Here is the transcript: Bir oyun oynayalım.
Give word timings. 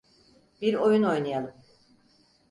Bir 0.61 0.73
oyun 0.75 1.03
oynayalım. 1.03 1.55